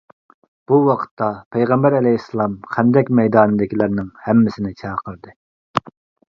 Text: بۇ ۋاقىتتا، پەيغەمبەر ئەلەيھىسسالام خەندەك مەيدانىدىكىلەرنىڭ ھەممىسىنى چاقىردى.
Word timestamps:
بۇ 0.69 0.77
ۋاقىتتا، 0.85 1.27
پەيغەمبەر 1.55 1.95
ئەلەيھىسسالام 1.97 2.55
خەندەك 2.77 3.13
مەيدانىدىكىلەرنىڭ 3.21 4.09
ھەممىسىنى 4.31 4.75
چاقىردى. 4.81 5.37